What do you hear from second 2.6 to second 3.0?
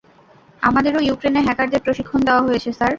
Sir.